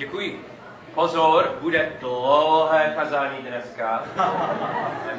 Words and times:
Děkuji. 0.00 0.44
Pozor, 0.94 1.58
bude 1.60 1.92
dlouhé 2.00 2.92
kazání 2.96 3.38
dneska. 3.38 4.04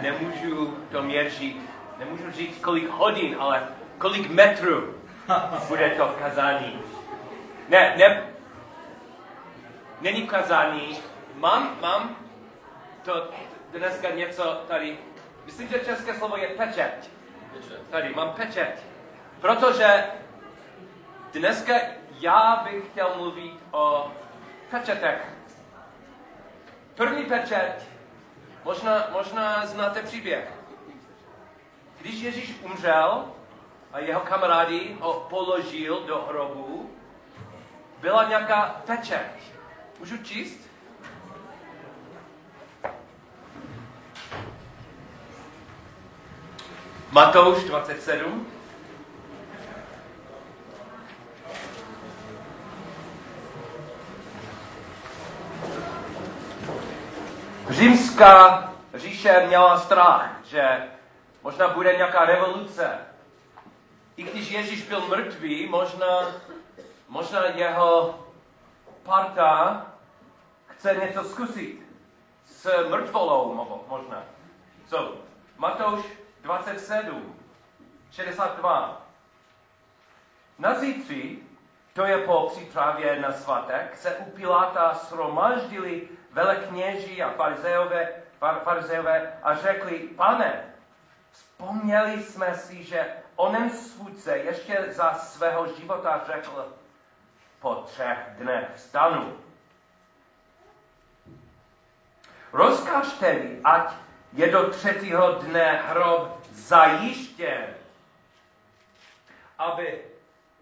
Nemůžu 0.01 0.77
to 0.91 1.03
měřit, 1.03 1.57
nemůžu 1.99 2.31
říct 2.31 2.61
kolik 2.61 2.89
hodin, 2.89 3.35
ale 3.39 3.67
kolik 3.97 4.29
metrů 4.29 4.95
bude 5.67 5.89
to 5.89 6.07
v 6.07 6.15
kazání. 6.15 6.79
Ne, 7.69 7.93
ne, 7.97 8.23
není 10.01 10.27
kazání. 10.27 10.97
Mám, 11.35 11.77
mám 11.81 12.15
to 13.03 13.27
dneska 13.71 14.09
něco 14.09 14.61
tady. 14.67 14.97
Myslím, 15.45 15.67
že 15.67 15.79
české 15.79 16.13
slovo 16.13 16.37
je 16.37 16.47
pečet. 16.47 17.09
Tady 17.89 18.09
mám 18.15 18.29
pečet. 18.29 18.83
Protože 19.41 20.03
dneska 21.33 21.73
já 22.19 22.67
bych 22.71 22.87
chtěl 22.91 23.11
mluvit 23.17 23.53
o 23.71 24.11
pečetech. 24.71 25.21
První 26.95 27.25
pečet, 27.25 27.75
možná, 28.63 29.07
možná 29.11 29.65
znáte 29.65 30.01
příběh. 30.01 30.51
Když 32.01 32.21
Ježíš 32.21 32.55
umřel 32.61 33.25
a 33.93 33.99
jeho 33.99 34.21
kamarádi 34.21 34.97
ho 34.99 35.27
položil 35.29 36.03
do 36.07 36.25
hrobu, 36.29 36.91
byla 38.01 38.23
nějaká 38.23 38.81
pečet. 38.85 39.31
Můžu 39.99 40.17
číst? 40.17 40.71
Matouš 47.11 47.63
27. 47.63 48.47
Římská 57.81 58.71
říše 58.93 59.43
měla 59.47 59.79
strach, 59.79 60.29
že 60.45 60.89
možná 61.43 61.67
bude 61.67 61.95
nějaká 61.95 62.25
revoluce. 62.25 62.97
I 64.17 64.23
když 64.23 64.51
Ježíš 64.51 64.87
byl 64.87 65.07
mrtvý, 65.07 65.69
možná, 65.69 66.27
možná 67.07 67.45
jeho 67.45 68.19
parta 69.03 69.85
chce 70.67 70.95
něco 70.95 71.23
zkusit 71.23 71.81
s 72.45 72.87
mrtvolou 72.89 73.53
možná. 73.87 74.23
So, 74.87 75.17
Matouš 75.57 76.05
27, 76.41 77.35
62. 78.11 79.01
Na 80.59 80.79
zítři, 80.79 81.39
to 81.93 82.05
je 82.05 82.17
po 82.17 82.49
přípravě 82.49 83.19
na 83.19 83.31
svatek, 83.31 83.97
se 83.97 84.15
u 84.15 84.31
Piláta 84.31 84.93
shromaždili 84.93 86.07
velekněží 86.31 87.23
a 87.23 87.29
farizeové, 87.29 88.09
farizeové 88.63 89.39
a 89.43 89.55
řekli, 89.55 89.99
pane, 89.99 90.73
vzpomněli 91.31 92.23
jsme 92.23 92.55
si, 92.55 92.83
že 92.83 93.05
onen 93.35 93.69
svůdce 93.69 94.37
ještě 94.37 94.85
za 94.87 95.13
svého 95.13 95.73
života 95.73 96.23
řekl, 96.25 96.73
po 97.59 97.75
třech 97.75 98.17
dnech 98.37 98.65
vstanu. 98.75 99.37
Rozkaž 102.53 103.13
tedy, 103.13 103.59
ať 103.63 103.93
je 104.33 104.51
do 104.51 104.69
třetího 104.69 105.31
dne 105.31 105.81
hrob 105.87 106.39
zajištěn, 106.51 107.65
aby 109.57 110.01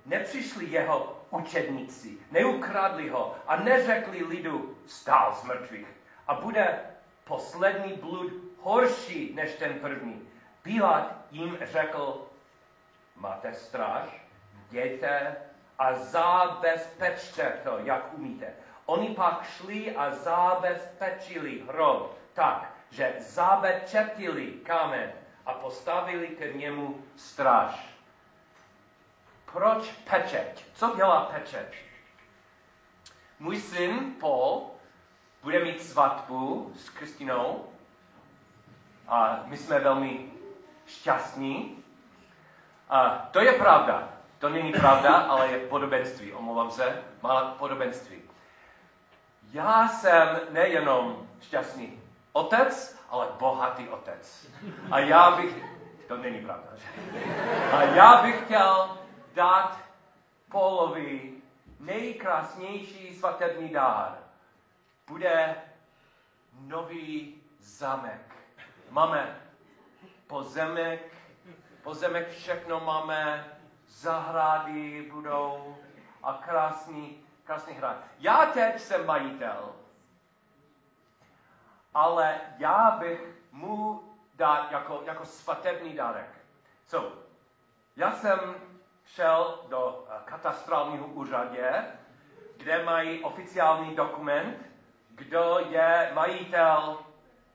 nepřišli 0.05 0.65
jeho 0.65 1.18
učedníci, 1.29 2.17
neukradli 2.31 3.09
ho 3.09 3.35
a 3.47 3.55
neřekli 3.55 4.23
lidu, 4.23 4.77
stál 4.87 5.35
z 5.35 5.43
mrtvých 5.43 5.87
a 6.27 6.33
bude 6.33 6.79
poslední 7.23 7.93
blud 7.93 8.33
horší 8.61 9.33
než 9.35 9.55
ten 9.55 9.73
první. 9.73 10.29
Pilát 10.61 11.15
jim 11.31 11.57
řekl, 11.61 12.27
máte 13.15 13.53
stráž, 13.53 14.09
jděte 14.69 15.35
a 15.79 15.93
zabezpečte 15.93 17.59
to, 17.63 17.77
jak 17.83 18.13
umíte. 18.13 18.53
Oni 18.85 19.07
pak 19.09 19.43
šli 19.43 19.95
a 19.95 20.11
zabezpečili 20.11 21.63
hrob 21.67 22.17
tak, 22.33 22.73
že 22.89 23.15
zabečetili 23.19 24.51
kámen 24.51 25.11
a 25.45 25.53
postavili 25.53 26.27
k 26.27 26.55
němu 26.55 27.03
stráž. 27.15 27.98
Proč 29.53 29.91
pečeť? 29.91 30.65
Co 30.73 30.95
dělá 30.95 31.21
pečeť? 31.21 31.75
Můj 33.39 33.61
syn 33.61 34.13
Paul 34.19 34.71
bude 35.43 35.63
mít 35.63 35.83
svatbu 35.83 36.71
s 36.75 36.89
Kristinou 36.89 37.65
a 39.07 39.39
my 39.45 39.57
jsme 39.57 39.79
velmi 39.79 40.31
šťastní. 40.85 41.83
A 42.89 43.09
to 43.31 43.39
je 43.41 43.51
pravda. 43.51 44.09
To 44.39 44.49
není 44.49 44.71
pravda, 44.71 45.13
ale 45.13 45.47
je 45.47 45.59
podobenství. 45.59 46.33
Omlouvám 46.33 46.71
se, 46.71 47.03
má 47.21 47.41
podobenství. 47.45 48.21
Já 49.51 49.87
jsem 49.87 50.39
nejenom 50.49 51.27
šťastný 51.41 52.01
otec, 52.33 52.99
ale 53.09 53.27
bohatý 53.39 53.89
otec. 53.89 54.47
A 54.91 54.99
já 54.99 55.31
bych, 55.31 55.65
to 56.07 56.17
není 56.17 56.41
pravda, 56.41 56.67
že? 56.75 56.85
A 57.71 57.81
já 57.81 58.21
bych 58.21 58.43
chtěl 58.45 58.98
dát 59.33 59.79
Polovi 60.51 61.33
nejkrásnější 61.79 63.15
svatební 63.15 63.69
dár. 63.69 64.17
Bude 65.07 65.55
nový 66.59 67.41
zamek. 67.59 68.35
Máme 68.89 69.41
pozemek, 70.27 71.13
pozemek 71.83 72.29
všechno 72.29 72.79
máme, 72.79 73.51
zahrady 73.87 75.09
budou 75.11 75.77
a 76.23 76.33
krásný, 76.33 77.23
krásný 77.43 77.73
hrad. 77.73 77.97
Já 78.19 78.45
teď 78.45 78.79
jsem 78.79 79.05
majitel, 79.05 79.75
ale 81.93 82.41
já 82.57 82.91
bych 82.91 83.39
mu 83.51 84.03
dát 84.35 84.71
jako, 84.71 85.01
jako 85.05 85.25
svatební 85.25 85.93
dárek. 85.93 86.29
So, 86.87 87.17
já 87.95 88.11
jsem 88.11 88.68
šel 89.15 89.65
do 89.69 90.07
eh, 90.09 90.19
katastrálního 90.25 91.07
úřadě, 91.07 91.85
kde 92.57 92.83
mají 92.83 93.23
oficiální 93.23 93.95
dokument, 93.95 94.65
kdo 95.09 95.59
je 95.69 96.11
majitel, 96.13 96.99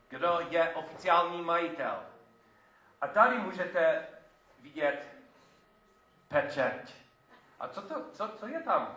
kdo 0.09 0.41
je 0.51 0.69
oficiální 0.75 1.43
majitel. 1.43 1.97
A 3.01 3.07
tady 3.07 3.39
můžete 3.39 4.07
vidět 4.61 5.09
pečeť. 6.29 6.95
A 7.61 7.69
co, 7.69 7.83
to, 7.83 7.95
co, 8.13 8.29
co 8.29 8.47
je 8.47 8.63
tam? 8.63 8.97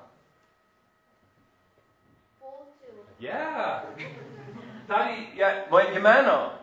Yeah. 3.20 3.84
Tady 4.88 5.30
je 5.34 5.66
moje 5.70 6.00
jméno. 6.00 6.54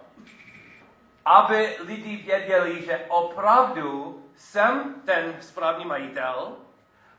Aby 1.25 1.77
lidi 1.81 2.17
věděli, 2.17 2.83
že 2.83 3.07
opravdu 3.09 4.24
jsem 4.37 5.03
ten 5.05 5.37
správný 5.41 5.85
majitel, 5.85 6.57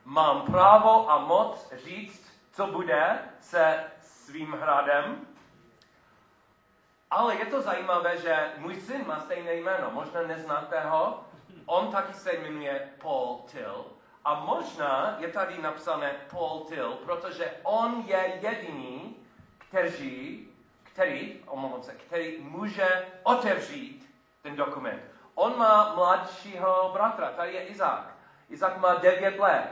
mám 0.04 0.42
právo 0.42 1.10
a 1.10 1.18
moc 1.18 1.72
říct, 1.84 2.32
co 2.52 2.66
bude 2.66 3.18
se 3.40 3.84
svým 4.00 4.52
hradem. 4.52 5.26
Ale 7.10 7.36
je 7.36 7.46
to 7.46 7.62
zajímavé, 7.62 8.18
že 8.18 8.52
můj 8.58 8.80
syn 8.80 9.06
má 9.06 9.20
stejné 9.20 9.54
jméno. 9.54 9.90
Možná 9.90 10.22
neznáte 10.22 10.80
ho. 10.80 11.24
On 11.66 11.92
taky 11.92 12.14
se 12.14 12.32
jmenuje 12.32 12.90
Paul 13.02 13.44
Till. 13.50 13.84
A 14.24 14.34
možná 14.34 15.16
je 15.18 15.28
tady 15.28 15.62
napsané 15.62 16.14
Paul 16.30 16.60
Till, 16.60 16.92
protože 16.92 17.54
on 17.62 18.04
je 18.06 18.38
jediný, 18.42 19.16
který, 19.58 20.48
který, 20.82 21.42
omlouvám 21.46 21.82
se, 21.82 21.92
který 21.92 22.38
může 22.40 23.06
otevřít 23.22 24.14
ten 24.42 24.56
dokument. 24.56 25.02
On 25.38 25.58
má 25.58 25.92
mladšího 25.94 26.90
bratra, 26.92 27.30
tady 27.30 27.52
je 27.52 27.66
Izák. 27.66 28.14
Izák 28.48 28.78
má 28.78 28.94
9 28.94 29.38
let. 29.38 29.68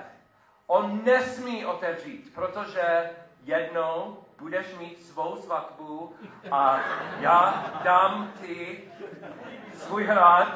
On 0.66 1.04
nesmí 1.04 1.66
otevřít, 1.66 2.34
protože 2.34 3.10
jednou 3.42 4.24
budeš 4.38 4.74
mít 4.78 5.06
svou 5.06 5.36
svatbu 5.36 6.16
a 6.50 6.80
já 7.20 7.64
dám 7.84 8.32
ti 8.40 8.84
svůj 9.74 10.04
hrad, 10.04 10.48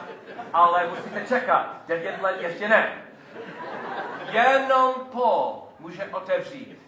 ale 0.53 0.87
musíte 0.87 1.27
čekat. 1.27 1.67
9 1.87 2.23
let 2.23 2.37
ještě 2.41 2.69
ne. 2.69 3.03
Jenom 4.31 4.95
Paul 4.95 5.69
může 5.79 6.05
otevřít. 6.05 6.79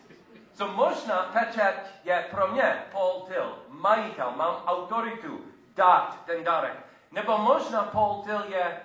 Co 0.52 0.66
možná 0.66 1.31
pečet 1.32 1.75
je 2.05 2.26
pro 2.31 2.49
mě, 2.49 2.82
Paul 2.93 3.20
Till, 3.20 3.58
majitel, 3.69 4.32
mám 4.37 4.56
autoritu 4.66 5.40
dát 5.75 6.16
ten 6.26 6.44
darek. 6.44 6.89
Nebo 7.10 7.38
možná 7.38 7.82
Paul 7.82 8.22
Till 8.22 8.44
je 8.48 8.80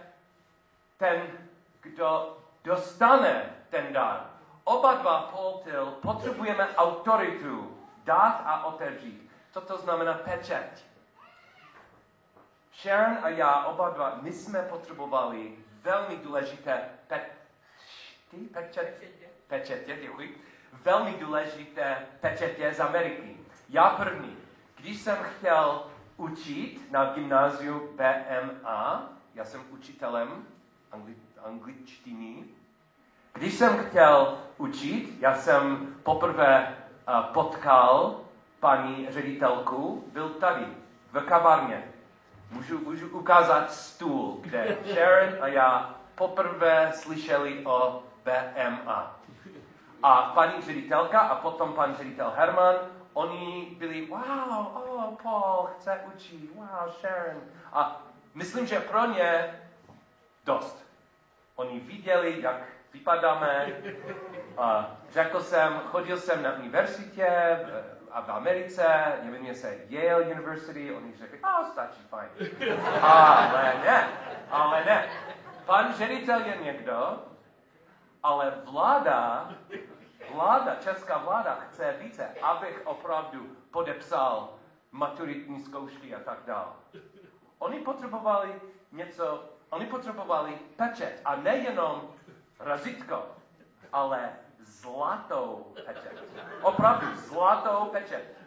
ten, 0.98 1.28
kdo 1.82 2.38
dostane 2.64 3.56
ten 3.70 3.94
dar. 3.94 4.30
oba 4.64 4.94
dva 4.94 5.22
Paul 5.22 5.62
Till 5.64 5.86
potřebujeme 5.86 6.76
autoritu 6.76 7.78
dát 8.04 8.42
a 8.46 8.66
otevřít. 8.66 9.32
Co 9.52 9.62
to 9.62 9.78
znamená 9.78 10.14
pečeť? 10.14 10.86
Sharon 12.82 13.18
a 13.22 13.30
já, 13.30 13.64
oba 13.66 13.90
dva, 13.90 14.18
my 14.22 14.32
jsme 14.32 14.62
potřebovali 14.62 15.58
velmi 15.82 16.18
důležité 16.18 16.90
pe- 17.10 17.30
ty 18.32 18.38
pečetě, 18.38 19.08
pečetě, 19.48 19.98
děkuji, 20.02 20.44
velmi 20.74 21.14
důležité 21.14 22.08
pečetě 22.22 22.74
z 22.74 22.80
Ameriky. 22.80 23.38
Já 23.70 23.90
první. 23.90 24.38
Když 24.76 25.02
jsem 25.02 25.18
chtěl 25.24 25.84
učit 26.18 26.92
na 26.92 27.06
gymnáziu 27.06 27.90
BMA, 27.96 29.10
já 29.36 29.46
jsem 29.46 29.62
učitelem 29.72 30.46
angli, 30.92 31.16
angličtiny, 31.46 32.44
když 33.34 33.54
jsem 33.54 33.78
chtěl 33.78 34.38
učit, 34.58 35.18
já 35.20 35.36
jsem 35.36 35.96
poprvé 36.04 36.78
uh, 37.08 37.34
potkal 37.34 38.20
paní 38.60 39.08
ředitelku, 39.10 40.04
byl 40.14 40.30
tady, 40.30 40.66
v 41.12 41.22
kavárně. 41.22 41.84
Můžu, 42.52 42.80
můžu 42.80 43.08
ukázat 43.08 43.72
stůl, 43.72 44.38
kde 44.42 44.78
Sharon 44.94 45.44
a 45.44 45.48
já 45.48 45.96
poprvé 46.16 46.92
slyšeli 46.96 47.66
o 47.66 48.04
BMA. 48.24 49.20
A 50.04 50.22
paní 50.22 50.62
ředitelka 50.62 51.20
a 51.20 51.36
potom 51.36 51.74
pan 51.74 51.96
ředitel 51.96 52.34
Herman, 52.36 52.76
oni 53.16 53.76
byli, 53.80 54.06
wow, 54.06 54.68
oh, 54.74 55.16
Paul 55.24 55.70
chce 55.78 56.00
učit, 56.16 56.56
wow, 56.56 56.92
Sharon. 57.00 57.42
A 57.74 58.02
myslím, 58.34 58.68
že 58.68 58.80
pro 58.80 59.06
ně 59.06 59.60
dost. 60.46 60.86
Oni 61.56 61.80
viděli, 61.80 62.42
jak 62.42 62.62
vypadáme. 62.94 63.68
A 64.58 64.98
řekl 65.12 65.40
jsem, 65.40 65.80
chodil 65.86 66.18
jsem 66.18 66.44
na 66.44 66.54
univerzitě 66.54 67.60
a 68.12 68.22
v 68.22 68.30
Americe, 68.30 68.86
jmenuje 69.24 69.56
se 69.56 69.78
Yale 69.90 70.24
University, 70.24 70.96
oni 70.96 71.14
řekli, 71.18 71.40
oh, 71.40 71.68
stačí, 71.72 72.02
fajn. 72.10 72.30
Ale 73.02 73.74
ne, 73.86 74.08
ale 74.52 74.86
ne. 74.86 75.10
Pan 75.66 75.94
ředitel 75.94 76.40
je 76.40 76.58
někdo, 76.64 77.24
ale 78.24 78.54
vláda, 78.72 79.50
vláda, 80.34 80.76
česká 80.76 81.18
vláda 81.18 81.56
chce 81.56 81.96
více, 82.00 82.28
abych 82.42 82.82
opravdu 82.86 83.58
podepsal 83.72 84.50
maturitní 84.92 85.62
zkoušky 85.62 86.16
a 86.16 86.20
tak 86.20 86.40
dále. 86.46 86.72
Oni 87.60 87.80
potřebovali 87.80 88.62
něco, 88.92 89.44
oni 89.70 89.86
potřebovali 89.86 90.60
pečet 90.76 91.22
a 91.26 91.36
nejenom 91.36 92.14
razítko, 92.60 93.26
ale 93.92 94.34
zlatou 94.60 95.74
pečet. 95.86 96.24
Opravdu 96.62 97.16
zlatou 97.16 97.86
pečet. 97.86 98.38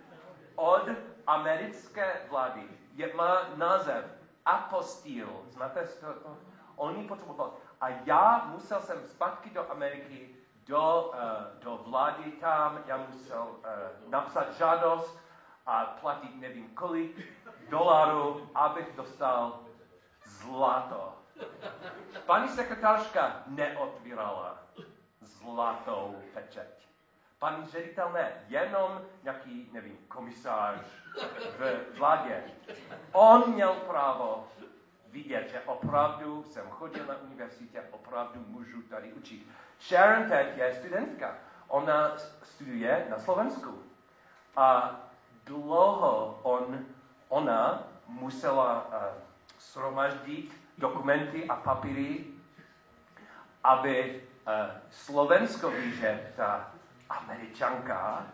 Od 0.54 0.88
americké 1.26 2.20
vlády 2.28 2.62
je, 2.94 3.14
má 3.14 3.42
název 3.56 4.04
apostil. 4.44 5.28
Znáte 5.48 5.84
to? 5.84 6.36
Oni 6.76 7.08
potřebovali. 7.08 7.50
A 7.80 7.88
já 7.88 8.44
musel 8.46 8.80
jsem 8.80 9.06
zpátky 9.06 9.50
do 9.50 9.70
Ameriky, 9.70 10.36
do, 10.68 11.12
uh, 11.14 11.64
do 11.64 11.76
vlády 11.76 12.32
tam, 12.32 12.82
já 12.86 12.96
musel 12.96 13.42
uh, 13.42 14.10
napsat 14.10 14.52
žádost 14.52 15.18
a 15.66 15.84
platit 15.84 16.40
nevím 16.40 16.68
kolik 16.74 17.28
dolarů, 17.68 18.50
abych 18.54 18.96
dostal 18.96 19.60
zlato. 20.24 21.14
Paní 22.26 22.48
sekretářka 22.48 23.42
neotvírala 23.46 24.58
zlatou 25.20 26.22
pečeť. 26.34 26.88
Pan 27.38 27.66
ředitel 27.66 28.10
ne, 28.12 28.44
jenom 28.48 29.00
nějaký, 29.22 29.70
nevím, 29.72 29.98
komisář 30.08 30.78
v 31.58 31.86
vládě. 31.98 32.44
On 33.12 33.52
měl 33.52 33.74
právo 33.74 34.48
vidět, 35.12 35.50
že 35.50 35.60
opravdu 35.60 36.44
jsem 36.44 36.66
chodil 36.70 37.06
na 37.06 37.14
univerzitě, 37.16 37.82
opravdu 37.90 38.44
můžu 38.46 38.82
tady 38.82 39.12
učit. 39.12 39.46
Sharon 39.80 40.28
teď 40.28 40.56
je 40.56 40.74
studentka. 40.74 41.34
Ona 41.68 42.12
studuje 42.42 43.06
na 43.10 43.18
Slovensku. 43.18 43.82
A 44.56 44.96
dlouho 45.44 46.40
on, 46.42 46.78
ona 47.28 47.82
musela 48.06 48.86
uh, 48.86 48.94
shromaždit 49.60 50.52
dokumenty 50.78 51.48
a 51.48 51.56
papíry, 51.56 52.24
aby 53.64 54.22
uh, 54.46 54.52
Slovensko 54.90 55.70
ví, 55.70 55.92
že 55.92 56.32
ta 56.36 56.70
američanka 57.08 58.26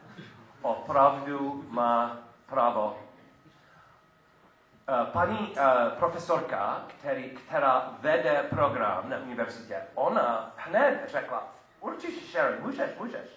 opravdu 0.62 1.64
má 1.68 2.18
právo 2.46 3.03
paní 5.12 5.38
uh, 5.38 5.98
profesorka, 5.98 6.82
který, 6.86 7.30
která 7.30 7.94
vede 8.00 8.44
program 8.50 9.10
na 9.10 9.16
univerzitě, 9.18 9.82
ona 9.94 10.52
hned 10.56 11.00
řekla, 11.08 11.42
určitě 11.80 12.26
Sharon, 12.26 12.54
můžeš, 12.60 12.90
můžeš. 12.98 13.28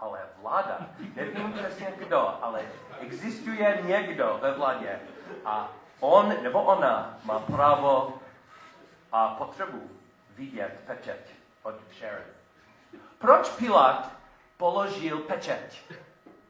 Ale 0.00 0.20
vláda, 0.42 0.78
nevím 1.16 1.52
přesně 1.52 1.92
kdo, 1.98 2.38
ale 2.42 2.62
existuje 3.00 3.82
někdo 3.84 4.38
ve 4.42 4.52
vládě 4.52 5.00
a 5.44 5.68
on 6.00 6.42
nebo 6.42 6.62
ona 6.62 7.18
má 7.24 7.38
právo 7.38 8.14
a 9.12 9.28
potřebu 9.28 9.90
vidět 10.36 10.80
pečet 10.86 11.30
od 11.62 11.74
Sharon. 11.98 12.26
Proč 13.18 13.48
Pilat 13.48 14.10
položil 14.56 15.18
pečet 15.18 15.74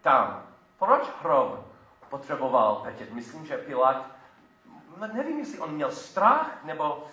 tam? 0.03 0.47
Proč 0.79 1.03
hrob 1.23 1.67
potřeboval 2.09 2.75
pečet? 2.75 3.13
Myslím, 3.13 3.47
že 3.47 3.59
Pilat 3.59 4.07
No, 5.07 5.15
nevím, 5.15 5.39
jestli 5.39 5.59
on 5.59 5.75
měl 5.75 5.93
strach, 5.93 6.65
nebo 6.65 7.07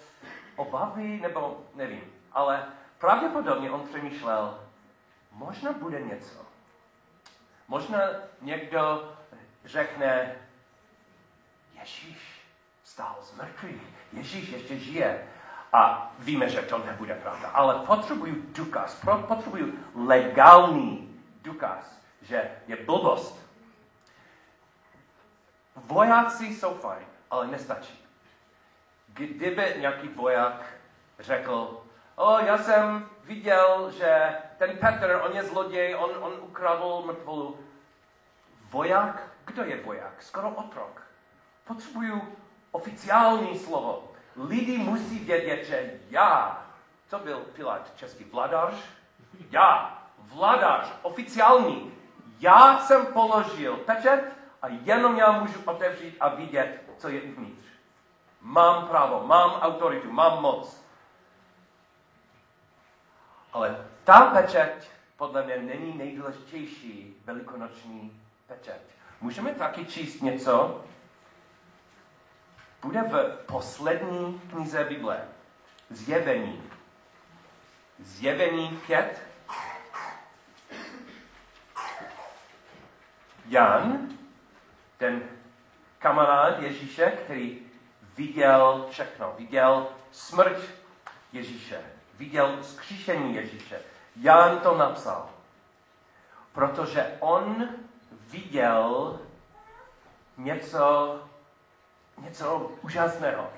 obavy, 0.55 1.19
nebo 1.21 1.65
nevím. 1.75 2.13
Ale 2.31 2.65
pravděpodobně 2.97 3.71
on 3.71 3.87
přemýšlel, 3.87 4.59
možná 5.31 5.71
bude 5.71 6.01
něco. 6.01 6.45
Možná 7.67 7.99
někdo 8.41 9.13
řekne, 9.65 10.35
Ježíš 11.79 12.41
stál 12.83 13.15
z 13.21 13.35
mrtvých, 13.35 13.81
Ježíš 14.13 14.49
ještě 14.49 14.79
žije. 14.79 15.27
A 15.73 16.11
víme, 16.19 16.49
že 16.49 16.61
to 16.61 16.77
nebude 16.77 17.15
pravda. 17.15 17.49
Ale 17.49 17.85
potřebuju 17.85 18.35
důkaz, 18.55 19.05
potřebuju 19.27 19.73
legální 19.95 21.21
důkaz, 21.41 22.01
že 22.21 22.51
je 22.67 22.75
blbost. 22.75 23.39
Vojáci 25.75 26.45
jsou 26.45 26.73
fajn 26.73 27.10
ale 27.31 27.47
nestačí. 27.47 28.05
Kdyby 29.07 29.75
nějaký 29.77 30.07
voják 30.07 30.65
řekl, 31.19 31.83
o, 32.15 32.39
já 32.39 32.57
jsem 32.57 33.09
viděl, 33.23 33.91
že 33.91 34.35
ten 34.57 34.77
Petr, 34.77 35.21
on 35.23 35.35
je 35.35 35.43
zloděj, 35.43 35.95
on, 35.95 36.09
on 36.19 36.33
ukradl 36.41 37.03
mrtvolu. 37.05 37.59
Voják? 38.69 39.23
Kdo 39.45 39.63
je 39.63 39.83
voják? 39.83 40.23
Skoro 40.23 40.49
otrok. 40.49 41.01
Potřebuju 41.67 42.37
oficiální 42.71 43.59
slovo. 43.59 44.11
Lidi 44.35 44.77
musí 44.77 45.19
vědět, 45.19 45.65
že 45.65 45.99
já, 46.09 46.61
co 47.09 47.19
byl 47.19 47.39
Pilát 47.39 47.91
český 47.95 48.23
vladař? 48.23 48.73
Já, 49.51 50.01
vladař, 50.17 50.93
oficiální. 51.01 51.93
Já 52.39 52.79
jsem 52.79 53.05
položil 53.05 53.77
pečet 53.77 54.23
a 54.61 54.67
jenom 54.67 55.17
já 55.17 55.31
můžu 55.31 55.59
otevřít 55.65 56.17
a 56.19 56.29
vidět, 56.29 56.90
co 57.01 57.09
je 57.09 57.21
uvnitř. 57.21 57.65
Mám 58.41 58.87
právo, 58.87 59.27
mám 59.27 59.51
autoritu, 59.51 60.11
mám 60.11 60.41
moc. 60.41 60.85
Ale 63.53 63.87
ta 64.03 64.19
pečeť 64.21 64.89
podle 65.17 65.43
mě 65.43 65.57
není 65.57 65.97
nejdůležitější 65.97 67.21
velikonoční 67.25 68.21
pečeť. 68.47 68.81
Můžeme 69.21 69.53
taky 69.53 69.85
číst 69.85 70.21
něco? 70.21 70.85
Bude 72.81 73.01
v 73.01 73.43
poslední 73.45 74.41
knize 74.49 74.83
Bible. 74.83 75.27
Zjevení. 75.89 76.63
Zjevení 77.99 78.79
5. 78.87 79.27
Jan, 83.45 84.09
ten 84.97 85.40
kamarád 86.01 86.59
Ježíše, 86.59 87.05
který 87.05 87.59
viděl 88.17 88.87
všechno. 88.89 89.33
Viděl 89.37 89.87
smrt 90.11 90.61
Ježíše. 91.33 91.81
Viděl 92.17 92.63
skříšení 92.63 93.35
Ježíše. 93.35 93.81
Jan 94.15 94.59
to 94.59 94.77
napsal. 94.77 95.29
Protože 96.53 97.17
on 97.19 97.69
viděl 98.11 99.19
něco, 100.37 101.19
něco 102.17 102.71
úžasného. 102.81 103.49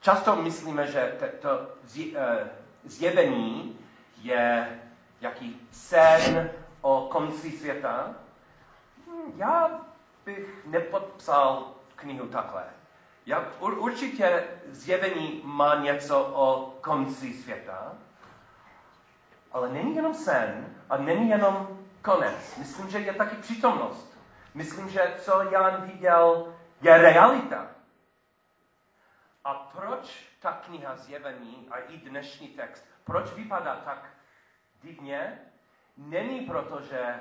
Často 0.00 0.36
myslíme, 0.36 0.86
že 0.86 1.18
to 1.40 1.68
eh, 2.16 2.50
zjevení 2.84 3.78
je 4.22 4.80
jaký 5.20 5.68
sen 5.70 6.50
o 6.80 7.08
konci 7.10 7.50
světa, 7.50 8.14
hm, 9.06 9.32
já 9.36 9.80
bych 10.26 10.66
nepodpsal 10.66 11.74
knihu 11.96 12.26
takhle. 12.28 12.64
Já, 13.26 13.44
ur, 13.60 13.78
určitě 13.78 14.44
zjevení 14.68 15.40
má 15.44 15.74
něco 15.74 16.24
o 16.34 16.74
konci 16.80 17.32
světa, 17.32 17.92
ale 19.52 19.68
není 19.68 19.96
jenom 19.96 20.14
sen 20.14 20.74
a 20.90 20.96
není 20.96 21.28
jenom 21.28 21.78
konec. 22.02 22.56
Myslím, 22.56 22.90
že 22.90 22.98
je 22.98 23.14
taky 23.14 23.36
přítomnost. 23.36 24.18
Myslím, 24.54 24.88
že 24.88 25.14
co 25.18 25.42
Jan 25.42 25.82
viděl, 25.82 26.54
je 26.80 26.98
realita. 26.98 27.66
A 29.44 29.54
proč 29.54 30.28
ta 30.40 30.52
kniha 30.52 30.96
zjevení 30.96 31.68
a 31.70 31.78
i 31.78 31.96
dnešní 31.96 32.48
text, 32.48 32.86
proč 33.04 33.32
vypadá 33.32 33.76
tak 33.76 34.10
divně? 34.82 35.38
Není 35.96 36.40
proto, 36.40 36.80
že 36.80 37.20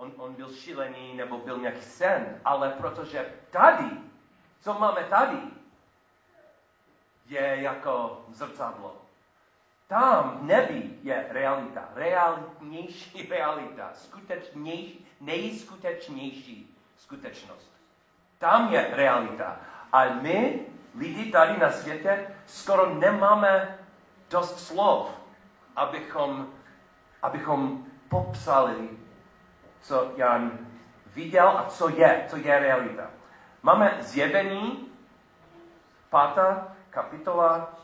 on, 0.00 0.12
on 0.16 0.34
byl 0.34 0.52
šílený 0.52 1.14
nebo 1.14 1.38
byl 1.38 1.58
nějaký 1.58 1.82
sen, 1.82 2.40
ale 2.44 2.70
protože 2.70 3.32
tady, 3.50 3.90
co 4.60 4.74
máme 4.74 5.04
tady, 5.04 5.38
je 7.26 7.56
jako 7.60 8.24
zrcadlo. 8.28 8.96
Tam 9.86 10.38
v 10.38 10.42
nebi 10.42 10.98
je 11.02 11.26
realita, 11.30 11.88
realitnější 11.94 13.26
realita, 13.30 13.90
skutečnější, 13.94 15.06
nejskutečnější 15.20 16.76
skutečnost. 16.96 17.72
Tam 18.38 18.72
je 18.72 18.90
realita. 18.92 19.56
A 19.92 20.04
my, 20.04 20.66
lidi 20.94 21.32
tady 21.32 21.58
na 21.58 21.72
světě, 21.72 22.34
skoro 22.46 22.94
nemáme 22.94 23.78
dost 24.30 24.66
slov, 24.66 25.20
abychom, 25.76 26.52
abychom 27.22 27.86
popsali, 28.08 28.99
co 29.82 30.12
Jan 30.16 30.58
viděl 31.06 31.48
a 31.48 31.64
co 31.64 31.88
je, 31.88 32.26
co 32.30 32.36
je 32.36 32.58
realita. 32.58 33.10
Máme 33.62 33.98
zjevení, 34.00 34.92
pátá 36.10 36.76
kapitola, 36.90 37.74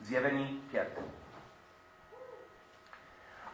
zjevení 0.00 0.46
pět. 0.70 1.00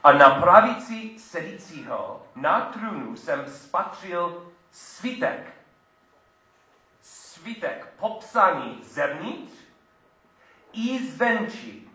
A 0.05 0.13
na 0.13 0.31
pravici 0.31 1.19
sedícího 1.19 2.27
na 2.37 2.61
trůnu 2.61 3.17
jsem 3.17 3.47
spatřil 3.47 4.53
svitek. 4.71 5.55
Svitek 7.01 7.93
popsaný 7.99 8.81
zevnitř 8.83 9.53
i 10.73 11.07
zvenčí, 11.07 11.91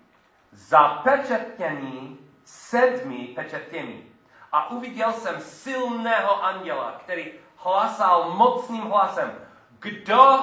zapečetěný 0.51 2.19
sedmi 2.43 3.27
pečetěmi. 3.35 4.08
A 4.51 4.69
uviděl 4.69 5.13
jsem 5.13 5.41
silného 5.41 6.43
anděla, 6.43 6.91
který 6.91 7.33
hlasal 7.55 8.29
mocným 8.29 8.81
hlasem, 8.81 9.45
kdo 9.79 10.39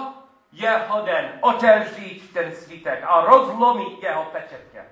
je 0.52 0.84
hoden 0.88 1.38
otevřít 1.40 2.32
ten 2.32 2.56
svítek 2.56 3.04
a 3.06 3.20
rozlomit 3.20 4.02
jeho 4.02 4.24
pečetě. 4.24 4.84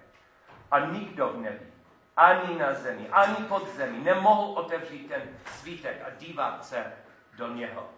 A 0.70 0.78
nikdo 0.78 1.28
v 1.28 1.36
nebi, 1.36 1.72
ani 2.16 2.58
na 2.58 2.74
zemi, 2.74 3.08
ani 3.08 3.36
pod 3.36 3.68
zemi 3.68 3.98
nemohl 3.98 4.58
otevřít 4.58 5.08
ten 5.08 5.22
svítek 5.46 6.02
a 6.06 6.10
dívat 6.10 6.66
se 6.66 6.92
do 7.36 7.48
něho. 7.48 7.88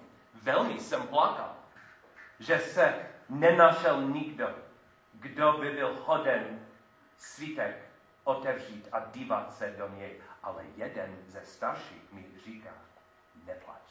Velmi 0.43 0.81
jsem 0.81 1.03
plakal, 1.03 1.53
že 2.39 2.59
se 2.59 2.95
nenašel 3.29 4.03
nikdo, 4.03 4.51
kdo 5.13 5.53
by 5.53 5.71
byl 5.71 5.97
hoden 6.05 6.67
svítek 7.19 7.77
otevřít 8.26 8.88
a 8.92 9.00
dívat 9.12 9.54
se 9.54 9.75
do 9.78 9.88
něj. 9.88 10.21
Ale 10.42 10.64
jeden 10.76 11.16
ze 11.26 11.40
starších 11.40 12.12
mi 12.12 12.25
říká, 12.45 12.71
neplač. 13.47 13.87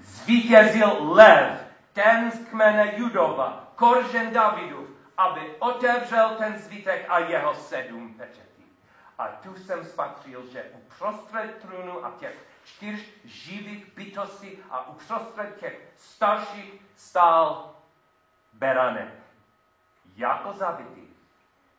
Zvítězil 0.00 1.12
lev, 1.12 1.66
ten 1.92 2.30
z 2.30 2.48
kmene 2.48 2.92
Judova, 2.96 3.72
koržen 3.76 4.32
Davidu, 4.32 4.96
aby 5.16 5.56
otevřel 5.58 6.36
ten 6.38 6.58
zvítek 6.58 7.06
a 7.08 7.18
jeho 7.18 7.54
sedm 7.54 8.14
pečetí. 8.14 8.64
A 9.18 9.28
tu 9.28 9.56
jsem 9.56 9.84
spatřil, 9.84 10.46
že 10.46 10.62
uprostřed 10.62 11.58
trůnu 11.62 12.04
a 12.04 12.10
těch 12.10 12.34
čtyř 12.64 13.00
živých 13.24 13.94
bytostí 13.94 14.58
a 14.70 14.88
uprostřed 14.88 15.56
těch 15.60 15.92
starších 15.96 16.82
stál 16.96 17.74
beranek. 18.52 19.14
Jako 20.16 20.52
zabitý. 20.52 21.09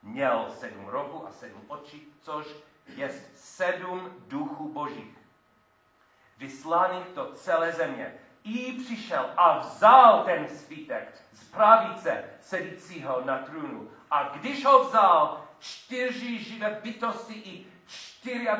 Měl 0.03 0.45
sedm 0.49 0.85
rohů 0.87 1.27
a 1.27 1.31
sedm 1.31 1.61
očí, 1.67 2.13
což 2.21 2.47
je 2.95 3.09
sedm 3.35 4.15
duchů 4.27 4.73
božích 4.73 5.21
vyslaných 6.37 7.05
do 7.15 7.25
celé 7.25 7.71
země. 7.71 8.13
I 8.43 8.73
přišel 8.73 9.33
a 9.37 9.57
vzal 9.57 10.23
ten 10.23 10.49
svítek 10.49 11.21
z 11.33 11.43
pravice 11.43 12.23
sedícího 12.41 13.21
na 13.25 13.37
trůnu. 13.37 13.91
A 14.11 14.23
když 14.23 14.65
ho 14.65 14.83
vzal, 14.83 15.47
čtyři 15.59 16.43
živé 16.43 16.79
bytosti 16.83 17.33
i 17.33 17.65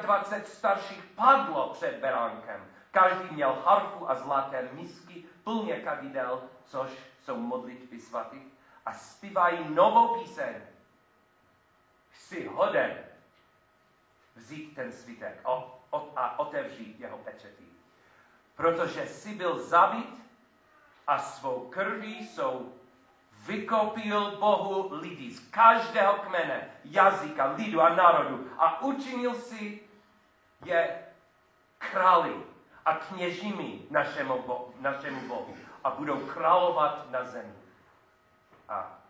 24 0.01 0.45
starších 0.45 1.03
padlo 1.03 1.69
před 1.73 1.99
beránkem. 1.99 2.65
Každý 2.91 3.35
měl 3.35 3.61
harfu 3.65 4.09
a 4.09 4.15
zlaté 4.15 4.69
misky, 4.71 5.23
plně 5.43 5.75
kavidel, 5.75 6.43
což 6.65 6.91
jsou 7.19 7.37
modlitby 7.37 7.99
svatých, 7.99 8.47
a 8.85 8.93
zpívají 8.93 9.57
novou 9.69 10.19
píseň. 10.19 10.55
Jsi 12.21 12.45
hoden 12.45 12.97
vzít 14.35 14.75
ten 14.75 14.91
svítek 14.91 15.41
a 16.15 16.39
otevřít 16.39 16.99
jeho 16.99 17.17
pečetí 17.17 17.71
protože 18.61 19.07
jsi 19.07 19.33
byl 19.33 19.59
zabit 19.59 20.21
a 21.07 21.19
svou 21.19 21.69
krví 21.69 22.27
jsou 22.27 22.73
vykoupil 23.31 24.37
Bohu 24.37 24.89
lidi 24.91 25.31
z 25.31 25.49
každého 25.49 26.13
kmene, 26.13 26.69
jazyka, 26.85 27.51
lidu 27.51 27.81
a 27.81 27.89
národu. 27.89 28.51
A 28.57 28.81
učinil 28.81 29.35
si 29.35 29.81
je 30.65 31.05
králi 31.77 32.43
a 32.85 32.95
kněžími 32.95 33.81
našemu, 33.89 34.41
Bohu, 34.41 34.73
našemu 34.79 35.27
Bohu. 35.27 35.57
A 35.83 35.89
budou 35.89 36.19
královat 36.19 37.11
na 37.11 37.23
zemi. 37.23 37.53
A 38.69 39.00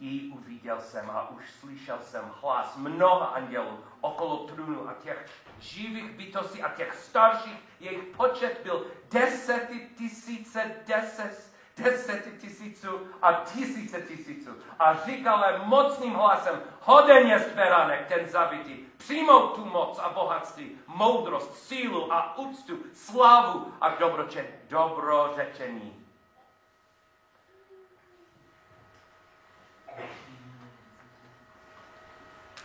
i 0.00 0.28
uviděl 0.28 0.80
jsem 0.80 1.10
a 1.10 1.30
už 1.30 1.50
slyšel 1.50 1.98
jsem 2.02 2.32
hlas 2.40 2.76
mnoha 2.76 3.26
andělů 3.26 3.84
okolo 4.00 4.36
trůnu 4.36 4.88
a 4.88 4.94
těch 4.94 5.26
živých 5.58 6.10
bytostí 6.10 6.62
a 6.62 6.68
těch 6.68 6.94
starších, 6.94 7.58
jejich 7.80 8.04
počet 8.16 8.60
byl 8.62 8.86
deseti 9.10 9.88
tisíce, 9.98 10.70
deset, 10.86 11.52
deseti 11.76 12.30
tisíců 12.30 12.88
a 13.22 13.32
tisíce 13.32 14.00
tisíců. 14.00 14.50
A 14.78 15.04
říkal 15.06 15.58
mocným 15.64 16.14
hlasem, 16.14 16.62
hoden 16.80 17.26
je 17.26 17.38
beránek, 17.54 18.06
ten 18.06 18.26
zabitý, 18.26 18.76
přijmout 18.96 19.54
tu 19.54 19.64
moc 19.64 19.98
a 19.98 20.08
bohatství, 20.08 20.78
moudrost, 20.86 21.54
sílu 21.54 22.12
a 22.12 22.38
úctu, 22.38 22.78
slávu 22.92 23.74
a 23.80 23.88
dobrořečení. 24.68 26.07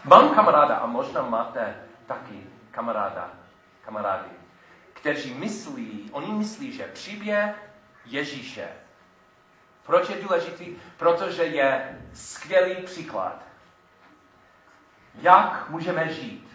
Mám 0.03 0.35
kamaráda 0.35 0.75
a 0.75 0.85
možná 0.85 1.21
máte 1.21 1.75
taky 2.05 2.43
kamaráda, 2.71 3.29
kamarády, 3.85 4.29
kteří 4.93 5.33
myslí, 5.33 6.09
oni 6.11 6.33
myslí, 6.33 6.71
že 6.71 6.83
příběh 6.83 7.69
Ježíše. 8.05 8.67
Proč 9.85 10.09
je 10.09 10.21
důležitý? 10.21 10.75
Protože 10.97 11.43
je 11.43 12.01
skvělý 12.13 12.75
příklad. 12.75 13.43
Jak 15.15 15.69
můžeme 15.69 16.13
žít 16.13 16.49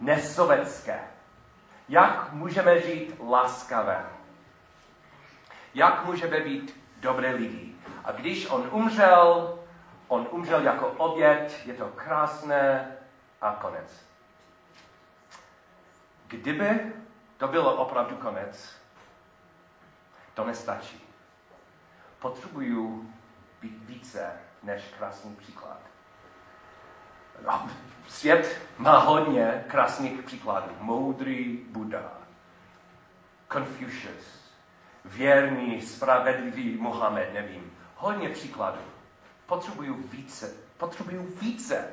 nesovětské? 0.00 1.00
Jak 1.88 2.32
můžeme 2.32 2.80
žít 2.80 3.14
laskavé? 3.20 4.06
Jak 5.74 6.04
můžeme 6.04 6.40
být 6.40 6.80
dobré 7.00 7.34
lidi? 7.34 7.74
A 8.04 8.12
když 8.12 8.46
on 8.50 8.68
umřel, 8.70 9.58
On 10.12 10.28
umřel 10.30 10.62
jako 10.62 10.88
oběd, 10.88 11.60
je 11.64 11.74
to 11.74 11.88
krásné 11.88 12.96
a 13.40 13.52
konec. 13.52 14.06
Kdyby 16.26 16.92
to 17.36 17.48
bylo 17.48 17.76
opravdu 17.76 18.16
konec, 18.16 18.76
to 20.34 20.44
nestačí. 20.44 21.08
Potřebuju 22.18 23.12
být 23.60 23.84
více 23.84 24.32
než 24.62 24.82
krásný 24.98 25.36
příklad. 25.36 25.78
No, 27.46 27.70
svět 28.08 28.60
má 28.78 28.98
hodně 28.98 29.64
krásných 29.68 30.22
příkladů. 30.22 30.72
Moudrý 30.80 31.64
Buddha, 31.70 32.12
Confucius, 33.52 34.52
věrný, 35.04 35.82
spravedlivý 35.82 36.76
Mohamed, 36.76 37.34
nevím. 37.34 37.78
Hodně 37.96 38.28
příkladů 38.28 38.91
potřebuju 39.46 39.94
více, 39.94 40.54
potřebuju 40.76 41.22
více 41.40 41.88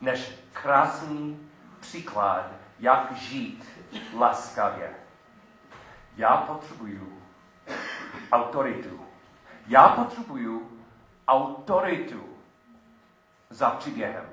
než 0.00 0.32
krásný 0.52 1.50
příklad, 1.80 2.46
jak 2.78 3.12
žít 3.12 3.66
laskavě. 4.18 4.94
Já 6.16 6.36
potřebuju 6.36 7.22
autoritu. 8.32 9.06
Já 9.66 9.88
potřebuju 9.88 10.84
autoritu 11.28 12.36
za 13.50 13.70
příběhem. 13.70 14.28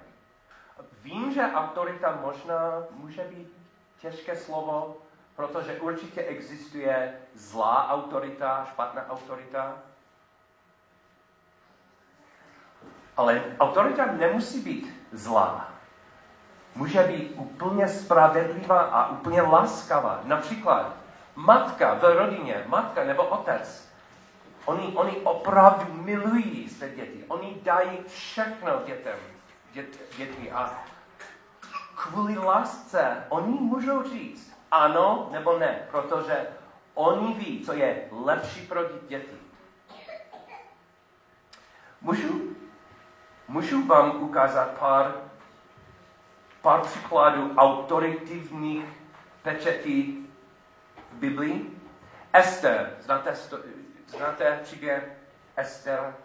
Vím, 1.04 1.34
že 1.34 1.52
autorita 1.54 2.20
možná 2.22 2.84
může 2.92 3.24
být 3.24 3.58
těžké 4.00 4.36
slovo, 4.36 4.98
protože 5.36 5.82
určitě 5.82 6.22
existuje 6.22 7.20
zlá 7.36 7.90
autorita, 7.90 8.66
špatná 8.66 9.10
autorita. 9.10 9.78
Ale 13.18 13.44
autorita 13.60 14.06
nemusí 14.06 14.60
být 14.60 15.08
zlá. 15.12 15.70
Může 16.76 17.04
být 17.04 17.34
úplně 17.36 17.88
spravedlivá 17.88 18.80
a 18.80 19.10
úplně 19.12 19.42
láskavá. 19.42 20.20
Například 20.24 20.94
matka 21.36 21.94
v 21.94 22.04
rodině, 22.04 22.64
matka 22.68 23.04
nebo 23.04 23.24
otec, 23.24 23.88
oni, 24.66 24.88
oni 24.96 25.18
opravdu 25.18 25.94
milují 25.94 26.70
své 26.70 26.90
děti. 26.90 27.26
Oni 27.28 27.58
dají 27.64 27.98
všechno 28.08 28.72
dětem, 28.86 29.16
dět, 29.74 30.16
děti. 30.18 30.52
A 30.52 30.74
kvůli 31.96 32.38
lásce 32.38 33.26
oni 33.30 33.58
můžou 33.60 34.04
říct 34.04 34.58
ano 34.72 35.30
nebo 35.32 35.60
ne, 35.60 35.88
protože 35.92 36.48
oni 36.94 37.34
ví, 37.34 37.66
co 37.66 37.74
je 37.74 38.08
lepší 38.12 38.68
pro 38.68 38.82
děti. 39.08 39.38
Můžu, 42.02 42.56
můžu 43.58 43.88
vám 43.88 44.24
ukázat 44.24 44.70
pár, 44.72 45.14
pár 46.62 46.82
příkladů 46.82 47.54
autoritativních 47.58 48.86
pečetí 49.42 50.30
v 51.12 51.16
Biblii? 51.16 51.80
Ester, 52.34 52.98
znáte, 53.00 53.36
znáte 54.08 54.60
příběh 54.64 55.12
Ester? 55.56 56.16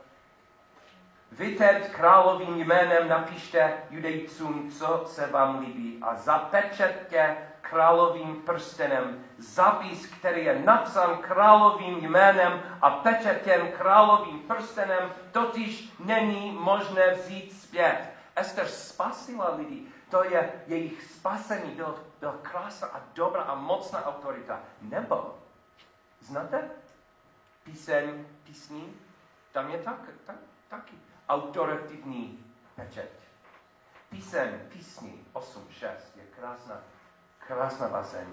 Vy 1.32 1.54
teď 1.54 1.90
královým 1.90 2.56
jménem 2.56 3.08
napište 3.08 3.72
judejcům, 3.90 4.70
co 4.70 5.04
se 5.06 5.26
vám 5.26 5.58
líbí 5.60 5.98
a 6.02 6.14
zapečetě 6.14 7.36
královým 7.72 8.36
prstenem 8.36 9.24
zapis, 9.38 10.06
který 10.06 10.44
je 10.44 10.62
napsán 10.62 11.16
královým 11.16 11.98
jménem 11.98 12.62
a 12.82 12.90
pečetěn 12.90 13.72
královým 13.72 14.38
prstenem, 14.38 15.12
totiž 15.32 15.92
není 15.98 16.52
možné 16.52 17.14
vzít 17.14 17.52
zpět. 17.52 18.08
Ester 18.36 18.66
spasila 18.66 19.54
lidi. 19.54 19.86
To 20.10 20.24
je 20.24 20.52
jejich 20.66 21.02
spasení. 21.04 21.70
Byla, 21.70 21.94
byla 22.20 22.36
krásná 22.42 22.88
a 22.88 23.00
dobrá 23.14 23.42
a 23.42 23.54
mocná 23.54 24.06
autorita. 24.06 24.60
Nebo, 24.82 25.38
znáte 26.20 26.70
píseň, 27.64 28.26
písní? 28.44 28.96
Tam 29.52 29.70
je 29.70 29.78
tak, 29.78 30.00
tak, 30.26 30.36
taky 30.68 30.94
autoritativní 31.28 32.44
pečeť. 32.76 33.10
Písem, 34.10 34.60
písni 34.68 35.24
8.6 35.32 35.88
je 36.16 36.22
krásná, 36.36 36.80
krásná 37.46 37.88
baseň. 37.88 38.26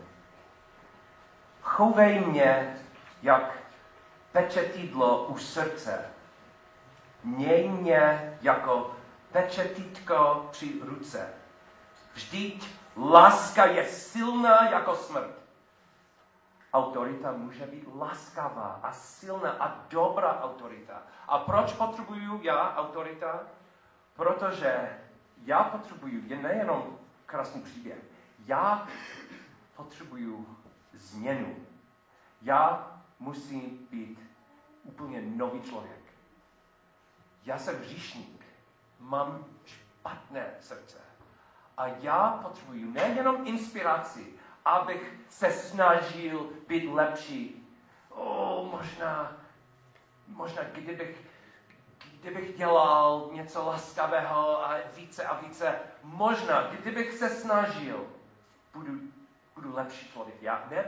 Chovej 1.62 2.20
mě 2.20 2.76
jak 3.22 3.58
pečetidlo 4.32 5.26
u 5.26 5.38
srdce. 5.38 6.06
Měj 7.24 7.70
mě 7.70 8.34
jako 8.42 8.96
pečetítko 9.32 10.48
při 10.52 10.82
ruce. 10.82 11.34
Vždyť 12.14 12.76
láska 12.98 13.66
je 13.66 13.86
silná 13.86 14.70
jako 14.70 14.96
smrt. 14.96 15.40
Autorita 16.74 17.32
může 17.32 17.66
být 17.66 17.88
laskavá 17.96 18.80
a 18.84 18.92
silná 18.92 19.52
a 19.52 19.86
dobrá 19.90 20.42
autorita. 20.42 21.02
A 21.28 21.38
proč 21.38 21.74
potřebuju 21.74 22.40
já 22.44 22.76
autorita? 22.76 23.40
Protože 24.14 25.00
já 25.46 25.64
potřebuju 25.64 26.22
je 26.26 26.38
nejenom 26.38 26.98
krásný 27.26 27.62
příběh. 27.62 28.09
Já 28.50 28.88
potřebuju 29.76 30.58
změnu. 30.94 31.56
Já 32.42 32.92
musím 33.20 33.88
být 33.92 34.20
úplně 34.84 35.22
nový 35.22 35.62
člověk. 35.62 36.02
Já 37.46 37.58
jsem 37.58 37.84
říšník. 37.84 38.46
Mám 39.00 39.46
špatné 39.66 40.56
srdce. 40.60 40.98
A 41.78 41.88
já 41.88 42.40
potřebuju 42.44 42.92
nejenom 42.92 43.48
inspiraci, 43.48 44.34
abych 44.66 45.20
se 45.30 45.52
snažil 45.52 46.50
být 46.68 46.94
lepší. 46.94 47.68
O, 48.10 48.70
možná, 48.72 49.32
možná 50.28 50.64
kdybych, 50.64 51.28
kdybych 52.22 52.58
dělal 52.58 53.30
něco 53.32 53.66
laskavého 53.66 54.66
a 54.66 54.78
více 54.96 55.26
a 55.26 55.40
více, 55.42 55.80
možná, 56.04 56.68
kdybych 56.68 57.14
se 57.14 57.30
snažil, 57.30 58.08
budu, 58.74 58.92
budu 59.56 59.76
lepší 59.76 60.12
člověk. 60.12 60.42
Já, 60.42 60.68
ne, 60.72 60.86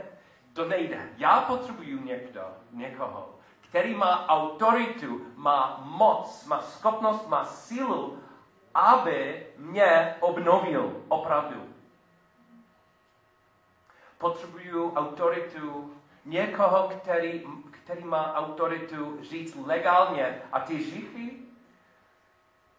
to 0.52 0.68
nejde. 0.68 1.08
Já 1.16 1.40
potřebuju 1.40 2.02
někdo, 2.02 2.46
někoho, 2.70 3.38
který 3.60 3.94
má 3.94 4.28
autoritu, 4.28 5.26
má 5.36 5.80
moc, 5.84 6.46
má 6.46 6.60
schopnost, 6.60 7.28
má 7.28 7.44
sílu, 7.44 8.22
aby 8.74 9.46
mě 9.56 10.16
obnovil 10.20 11.02
opravdu 11.08 11.72
potřebuju 14.22 14.94
autoritu 14.94 15.94
někoho, 16.24 16.88
který, 16.88 17.42
který 17.70 18.04
má 18.04 18.34
autoritu 18.34 19.18
říct 19.22 19.56
legálně 19.66 20.42
a 20.52 20.60
ty 20.60 20.78
říchy, 20.78 21.38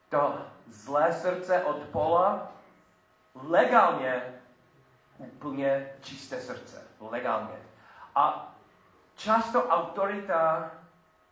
to 0.09 0.37
zlé 0.67 1.13
srdce 1.13 1.63
od 1.63 1.83
pola, 1.91 2.51
legálně 3.35 4.41
úplně 5.33 5.89
čisté 6.01 6.41
srdce. 6.41 6.87
Legálně. 6.99 7.55
A 8.15 8.55
často 9.15 9.67
autorita 9.67 10.71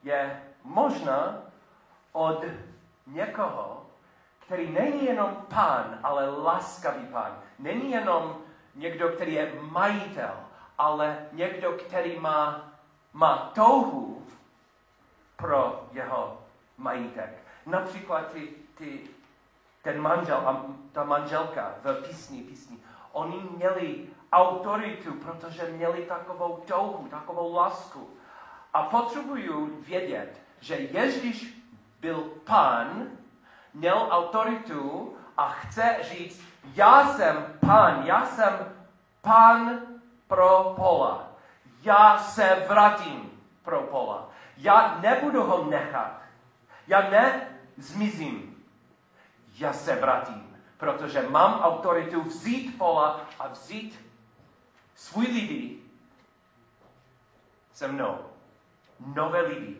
je 0.03 0.41
možná 0.63 1.37
od 2.11 2.43
někoho, 3.07 3.85
který 4.45 4.71
není 4.71 5.05
jenom 5.05 5.45
pán, 5.49 5.99
ale 6.03 6.29
laskavý 6.29 7.05
pán. 7.05 7.39
Není 7.59 7.91
jenom 7.91 8.37
někdo, 8.75 9.09
který 9.09 9.33
je 9.33 9.53
majitel, 9.61 10.33
ale 10.77 11.25
někdo, 11.31 11.71
který 11.71 12.19
má, 12.19 12.71
má 13.13 13.51
touhu 13.55 14.27
pro 15.35 15.87
jeho 15.91 16.41
majitek. 16.77 17.43
Například 17.65 18.31
ty, 18.31 18.47
ty, 18.77 19.09
ten 19.81 20.01
manžel 20.01 20.37
a 20.37 20.65
ta 20.91 21.03
manželka 21.03 21.75
v 21.83 22.07
písni, 22.07 22.43
písni, 22.43 22.77
oni 23.11 23.43
měli 23.57 24.07
autoritu, 24.31 25.13
protože 25.13 25.71
měli 25.71 26.05
takovou 26.05 26.63
touhu, 26.67 27.07
takovou 27.07 27.53
lásku. 27.53 28.09
A 28.73 28.83
potřebuju 28.83 29.81
vědět, 29.81 30.41
že 30.59 30.75
Ježíš 30.75 31.57
byl 31.99 32.23
pán, 32.43 33.07
měl 33.73 34.07
autoritu 34.09 35.13
a 35.37 35.49
chce 35.49 35.97
říct, 36.01 36.43
já 36.73 37.07
jsem 37.07 37.57
pán, 37.59 38.05
já 38.05 38.25
jsem 38.25 38.75
pán 39.21 39.81
pro 40.27 40.73
pola. 40.75 41.27
Já 41.81 42.17
se 42.17 42.65
vrátím 42.69 43.31
pro 43.63 43.81
pola. 43.81 44.29
Já 44.57 44.97
nebudu 45.01 45.43
ho 45.43 45.65
nechat. 45.65 46.21
Já 46.87 47.09
nezmizím. 47.09 48.63
Já 49.57 49.73
se 49.73 49.95
vrátím, 49.95 50.50
protože 50.81 51.29
mám 51.29 51.61
autoritu 51.61 52.21
vzít 52.21 52.77
pola 52.77 53.21
a 53.39 53.47
vzít 53.47 53.99
svůj 54.95 55.25
lidi 55.25 55.79
se 57.73 57.87
mnou. 57.87 58.17
Nové 58.99 59.41
lidi. 59.41 59.77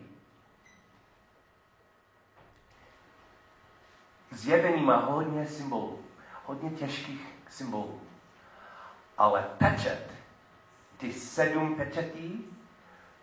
Zjevení 4.30 4.82
má 4.82 4.96
hodně 4.96 5.46
symbolů 5.46 6.02
hodně 6.44 6.70
těžkých 6.70 7.26
symbolů. 7.48 8.00
Ale 9.18 9.50
pečet, 9.58 10.06
ty 10.98 11.12
sedm 11.12 11.74
pečetí, 11.74 12.56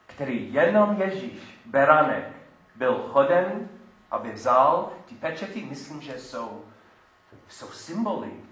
který 0.05 0.53
jenom 0.53 1.01
Ježíš, 1.01 1.59
beranek, 1.65 2.31
byl 2.75 2.93
choden, 3.11 3.69
aby 4.11 4.31
vzal, 4.31 4.91
ty 5.05 5.15
pečety, 5.15 5.65
myslím, 5.69 6.01
že 6.01 6.19
jsou, 6.19 6.65
jsou 7.47 7.67
symboly, 7.67 8.43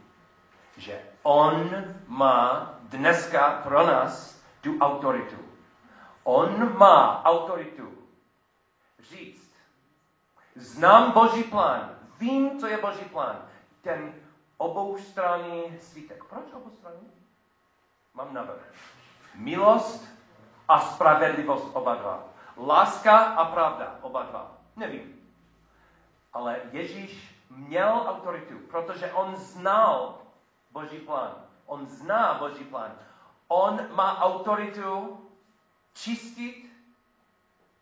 že 0.77 1.01
on 1.23 1.71
má 2.07 2.73
dneska 2.81 3.61
pro 3.63 3.87
nás 3.87 4.41
tu 4.61 4.79
autoritu. 4.79 5.37
On 6.23 6.77
má 6.77 7.23
autoritu 7.23 7.97
říct, 8.99 9.53
znám 10.55 11.11
Boží 11.11 11.43
plán, 11.43 11.95
vím, 12.19 12.59
co 12.59 12.67
je 12.67 12.77
Boží 12.77 13.05
plán. 13.05 13.45
Ten 13.81 14.13
oboustranný 14.57 15.79
svítek. 15.79 16.23
Proč 16.23 16.53
oboustranný? 16.53 17.11
Mám 18.13 18.33
navrh. 18.33 18.73
Milost 19.35 20.07
a 20.67 20.79
spravedlivost 20.79 21.75
oba 21.75 21.95
dva. 21.95 22.23
Láska 22.57 23.17
a 23.17 23.45
pravda 23.45 23.95
oba 24.01 24.23
dva. 24.23 24.51
Nevím. 24.75 25.21
Ale 26.33 26.61
Ježíš 26.71 27.37
měl 27.49 28.05
autoritu, 28.07 28.60
protože 28.60 29.13
on 29.13 29.36
znal 29.36 30.21
Boží 30.71 30.99
plán. 30.99 31.36
On 31.65 31.88
zná 31.88 32.33
Boží 32.33 32.63
plán. 32.63 32.99
On 33.47 33.95
má 33.95 34.21
autoritu 34.21 35.19
čistit, 35.93 36.71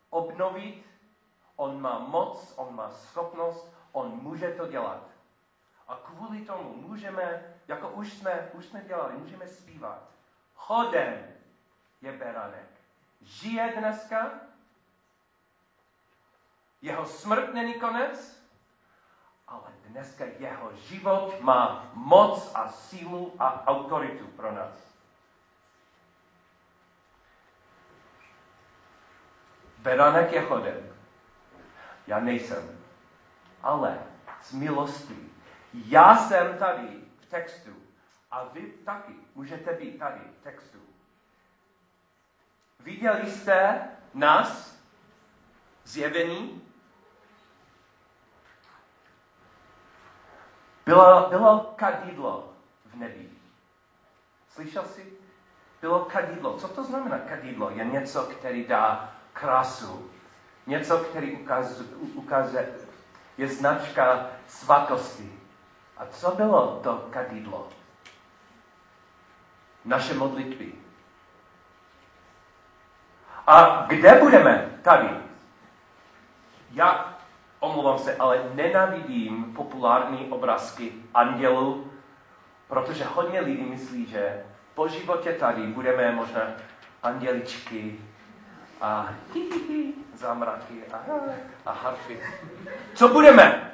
obnovit. 0.10 0.86
On 1.56 1.82
má 1.82 2.00
moc, 2.00 2.54
on 2.56 2.76
má 2.76 2.90
schopnost, 2.92 3.74
on 3.92 4.08
může 4.08 4.52
to 4.52 4.68
dělat. 4.68 5.04
A 5.88 5.96
kvůli 5.96 6.42
tomu 6.42 6.74
můžeme, 6.74 7.56
jako 7.68 7.90
už 7.90 8.14
jsme, 8.14 8.50
už 8.54 8.66
jsme 8.66 8.82
dělali, 8.82 9.14
můžeme 9.14 9.48
zpívat. 9.48 10.02
Chodem 10.56 11.28
je 12.02 12.12
beranek. 12.18 12.70
Žije 13.22 13.74
dneska, 13.78 14.32
jeho 16.82 17.06
smrt 17.06 17.54
není 17.54 17.74
konec, 17.74 18.45
dneska 19.96 20.26
jeho 20.40 20.76
život 20.76 21.42
má 21.42 21.88
moc 21.94 22.52
a 22.56 22.68
sílu 22.68 23.36
a 23.40 23.68
autoritu 23.68 24.28
pro 24.28 24.52
nás. 24.52 24.76
Beranek 29.78 30.32
je 30.32 30.42
chodem. 30.42 30.96
Já 32.08 32.20
nejsem. 32.20 32.80
Ale 33.62 34.00
z 34.42 34.54
milosti. 34.54 35.30
Já 35.74 36.18
jsem 36.18 36.58
tady 36.58 36.88
v 37.20 37.26
textu. 37.26 37.76
A 38.32 38.44
vy 38.44 38.62
taky 38.62 39.14
můžete 39.36 39.74
být 39.74 40.00
tady 40.00 40.20
v 40.20 40.44
textu. 40.44 40.80
Viděli 42.80 43.32
jste 43.32 43.90
nás 44.14 44.80
zjevení? 45.84 46.65
Bylo, 50.86 51.30
bylo 51.30 51.74
kadidlo 51.76 52.54
v 52.86 52.96
nebi. 52.96 53.30
Slyšel 54.50 54.84
jsi? 54.84 55.14
Bylo 55.82 56.00
kadidlo. 56.00 56.58
Co 56.58 56.68
to 56.68 56.84
znamená 56.84 57.20
kadidlo? 57.20 57.70
Je 57.70 57.86
něco, 57.86 58.24
který 58.24 58.66
dá 58.68 59.14
krásu. 59.34 60.12
Něco, 60.68 60.98
který 60.98 61.38
ukazuje, 62.14 62.74
je 63.38 63.48
značka 63.48 64.28
svatosti. 64.48 65.40
A 65.98 66.06
co 66.06 66.32
bylo 66.32 66.80
to 66.84 67.08
kadidlo? 67.10 67.70
Naše 69.86 70.14
modlitby. 70.14 70.74
A 73.48 73.86
kde 73.88 74.20
budeme? 74.20 74.80
Tady. 74.82 75.10
Já 76.72 77.15
omlouvám 77.66 78.00
se, 78.00 78.16
ale 78.16 78.52
nenavidím 78.54 79.54
populární 79.54 80.30
obrázky 80.30 80.94
andělů, 81.14 81.92
protože 82.68 83.04
hodně 83.04 83.42
lidí 83.42 83.64
myslí, 83.64 84.06
že 84.06 84.44
po 84.76 84.88
životě 84.88 85.34
tady 85.34 85.68
budeme 85.68 86.12
možná 86.12 86.42
anděličky 87.04 88.00
a 88.82 89.14
zamraky 90.14 90.84
a, 90.94 91.00
a 91.66 91.72
harfy. 91.72 92.20
Co 92.94 93.08
budeme? 93.08 93.72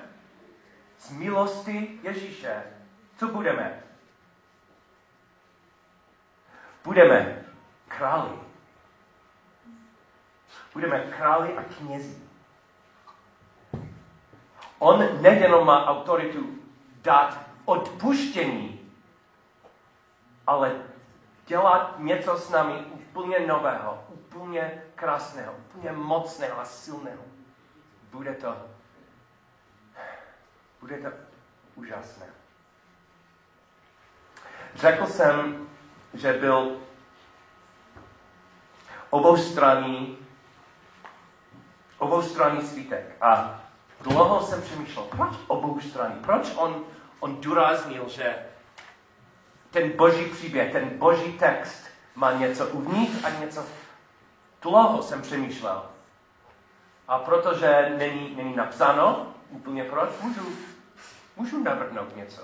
Z 0.98 1.12
milosti 1.12 2.00
Ježíše. 2.04 2.64
Co 3.18 3.28
budeme? 3.28 3.84
Budeme 6.84 7.46
králi. 7.88 8.40
Budeme 10.74 11.00
králi 11.00 11.58
a 11.58 11.64
knězi. 11.64 12.31
On 14.82 15.22
nejenom 15.22 15.66
má 15.66 15.86
autoritu 15.86 16.58
dát 17.02 17.40
odpuštění, 17.66 18.92
ale 20.48 20.82
dělat 21.46 22.00
něco 22.00 22.38
s 22.38 22.50
námi 22.50 22.80
úplně 22.92 23.40
nového, 23.40 24.04
úplně 24.10 24.84
krásného, 24.96 25.54
úplně 25.54 25.92
mocného 25.92 26.60
a 26.60 26.66
silného. 26.66 27.24
Bude 28.12 28.34
to, 28.34 28.58
bude 30.80 30.98
to 30.98 31.10
úžasné. 31.76 32.26
Řekl 34.76 35.06
jsem, 35.06 35.68
že 36.14 36.34
byl 36.34 36.78
oboustranný, 39.10 40.18
oboustranný 41.98 42.62
svítek. 42.62 43.16
A 43.22 43.62
dlouho 44.04 44.42
jsem 44.42 44.62
přemýšlel, 44.62 45.06
proč 45.06 45.34
oboustranný? 45.48 46.16
Proč 46.16 46.52
on, 46.56 46.84
on 47.20 47.42
důraznil, 47.42 48.10
že 48.10 48.36
ten 49.72 49.92
boží 49.92 50.26
příběh, 50.26 50.72
ten 50.72 50.90
boží 50.98 51.34
text 51.34 51.86
má 52.16 52.32
něco 52.32 52.68
uvnitř 52.68 53.24
a 53.24 53.30
něco 53.30 53.66
Dlouho 54.62 55.02
jsem 55.02 55.22
přemýšlel. 55.22 55.84
A 57.08 57.20
protože 57.20 57.94
není, 57.98 58.36
není 58.36 58.56
napsáno, 58.56 59.28
úplně 59.50 59.84
proč, 59.84 60.10
můžu, 60.22 60.42
můžu 61.36 61.64
navrhnout 61.64 62.16
něco. 62.16 62.42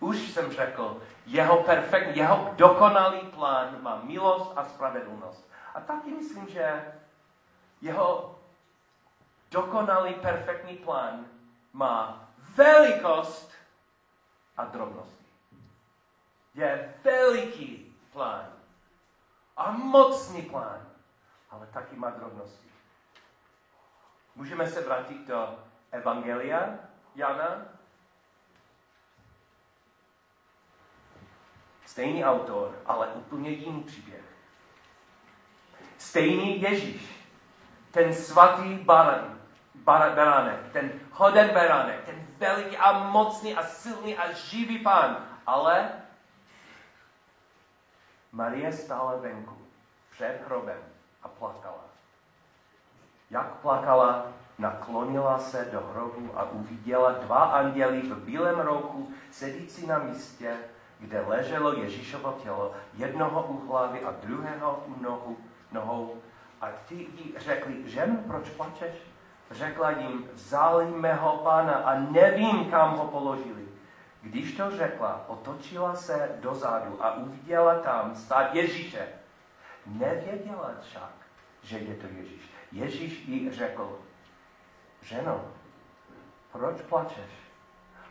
Už 0.00 0.18
jsem 0.18 0.52
řekl, 0.52 1.02
jeho 1.26 1.56
perfektní, 1.56 2.16
jeho 2.16 2.50
dokonalý 2.56 3.18
plán 3.18 3.76
má 3.80 4.00
milost 4.02 4.52
a 4.56 4.64
spravedlnost. 4.64 5.50
A 5.74 5.80
taky 5.80 6.10
myslím, 6.10 6.48
že 6.48 6.84
jeho 7.80 8.37
dokonalý, 9.50 10.14
perfektní 10.14 10.76
plán 10.76 11.26
má 11.72 12.28
velikost 12.56 13.52
a 14.56 14.64
drobnost. 14.64 15.18
Je 16.54 16.94
veliký 17.04 17.96
plán 18.12 18.52
a 19.56 19.70
mocný 19.70 20.42
plán 20.42 20.88
ale 21.50 21.66
taky 21.66 21.96
má 21.96 22.10
drobnosti. 22.10 22.68
Můžeme 24.34 24.70
se 24.70 24.80
vrátit 24.80 25.26
do 25.26 25.58
Evangelia 25.90 26.78
Jana. 27.14 27.66
Stejný 31.86 32.24
autor, 32.24 32.82
ale 32.86 33.08
úplně 33.08 33.50
jiný 33.50 33.82
příběh. 33.82 34.24
Stejný 35.98 36.62
Ježíš, 36.62 37.26
ten 37.90 38.14
svatý 38.14 38.74
baran, 38.74 39.24
bar, 39.24 39.37
beránek, 40.14 40.72
ten 40.72 40.90
hoden 41.12 41.48
beránek, 41.48 42.04
ten 42.04 42.26
veliký 42.38 42.76
a 42.76 42.92
mocný 43.08 43.54
a 43.54 43.62
silný 43.62 44.16
a 44.16 44.32
živý 44.32 44.78
pán, 44.78 45.16
ale 45.46 45.88
Marie 48.32 48.72
stála 48.72 49.16
venku 49.16 49.56
před 50.10 50.42
hrobem 50.46 50.78
a 51.22 51.28
plakala. 51.28 51.84
Jak 53.30 53.46
plakala, 53.46 54.26
naklonila 54.58 55.38
se 55.38 55.68
do 55.72 55.80
hrobu 55.80 56.30
a 56.34 56.50
uviděla 56.50 57.12
dva 57.12 57.38
anděly 57.38 58.02
v 58.02 58.24
bílém 58.24 58.60
rouchu, 58.60 59.12
sedící 59.30 59.86
na 59.86 59.98
místě, 59.98 60.56
kde 60.98 61.20
leželo 61.20 61.72
Ježíšovo 61.72 62.32
tělo, 62.42 62.74
jednoho 62.94 63.42
u 63.42 63.68
hlavy 63.68 64.04
a 64.04 64.10
druhého 64.10 64.84
u 64.86 65.02
nohu, 65.02 65.36
nohou. 65.72 66.22
A 66.60 66.68
ty 66.88 66.94
jí 66.94 67.34
řekli, 67.38 67.90
žen, 67.90 68.24
proč 68.26 68.50
plačeš? 68.50 68.94
Řekla 69.50 69.90
jim, 69.90 70.28
vzali 70.32 70.86
mého 70.86 71.36
pána 71.36 71.72
a 71.72 71.98
nevím, 71.98 72.70
kam 72.70 72.96
ho 72.96 73.04
položili. 73.06 73.68
Když 74.22 74.56
to 74.56 74.70
řekla, 74.70 75.24
otočila 75.26 75.94
se 75.94 76.38
dozadu 76.40 77.04
a 77.04 77.14
uviděla 77.14 77.78
tam 77.78 78.14
stát 78.14 78.54
Ježíše, 78.54 79.08
Nevěděla 79.88 80.74
však, 80.80 81.12
že 81.62 81.78
je 81.78 81.94
to 81.94 82.06
Ježíš. 82.06 82.50
Ježíš 82.72 83.28
jí 83.28 83.52
řekl, 83.52 83.98
ženo, 85.02 85.44
proč 86.52 86.80
plačeš? 86.82 87.30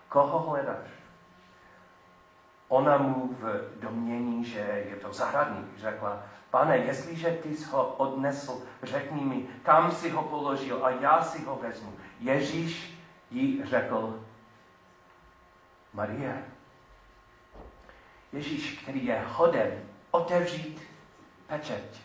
Koho 0.10 0.39
hledáš? 0.39 0.88
Ona 2.67 2.97
mu 2.97 3.28
v 3.28 3.71
domění, 3.80 4.45
že 4.45 4.60
je 4.60 4.95
to 4.95 5.13
zahradník, 5.13 5.78
řekla, 5.78 6.23
pane, 6.51 6.77
jestliže 6.77 7.31
ty 7.31 7.55
jsi 7.55 7.63
ho 7.63 7.86
odnesl, 7.88 8.62
řekni 8.83 9.21
mi, 9.21 9.47
kam 9.63 9.91
si 9.91 10.10
ho 10.10 10.23
položil 10.23 10.86
a 10.86 10.89
já 10.89 11.21
si 11.21 11.45
ho 11.45 11.55
vezmu. 11.55 11.93
Ježíš 12.19 12.99
jí 13.31 13.65
řekl, 13.65 14.23
Marie. 15.93 16.43
Ježíš, 18.33 18.79
který 18.79 19.05
je 19.05 19.25
hoden 19.27 19.83
otevřít 20.12 20.81
pečeť. 21.47 22.01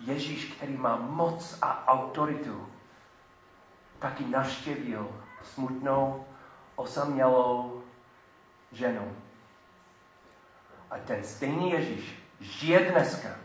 Ježíš, 0.00 0.44
který 0.44 0.76
má 0.76 0.96
moc 0.96 1.58
a 1.62 1.86
autoritu, 1.86 2.68
taky 3.98 4.24
navštěvil 4.24 5.22
smutnou, 5.42 6.26
osamělou 6.76 7.82
ženu. 8.72 9.16
A 10.90 10.98
ten 10.98 11.24
stejný 11.24 11.70
Ježíš 11.70 12.18
žije 12.40 12.90
dneska. 12.90 13.43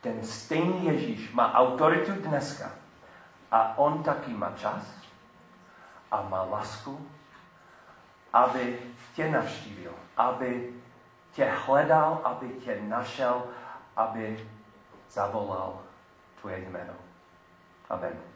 Ten 0.00 0.24
stejný 0.24 0.84
Ježíš 0.84 1.32
má 1.32 1.52
autoritu 1.54 2.12
dneska. 2.12 2.70
A 3.50 3.78
on 3.78 4.02
taky 4.02 4.30
má 4.32 4.52
čas 4.56 4.82
a 6.10 6.22
má 6.22 6.42
lásku, 6.42 7.06
aby 8.32 8.78
tě 9.14 9.30
navštívil, 9.30 9.94
aby 10.16 10.72
tě 11.32 11.44
hledal, 11.44 12.20
aby 12.24 12.48
tě 12.48 12.80
našel, 12.82 13.42
aby 13.96 14.48
zavolal 15.10 15.78
tvoje 16.40 16.58
jméno. 16.58 16.94
Amen. 17.90 18.29